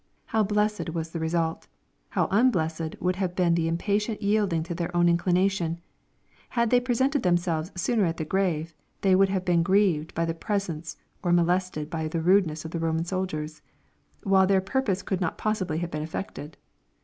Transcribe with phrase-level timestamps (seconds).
[0.25, 4.73] How blessed was the result I How unblessed would have been the impatient yielding to
[4.73, 5.79] their own inclination!
[6.49, 10.33] Had they presented themselves sooner at the grave, they would have been grieved by the
[10.33, 13.61] pres ence or molested by the rudeness of the Roman soldiers;
[14.23, 16.57] while their purpose could not possibly have been effected.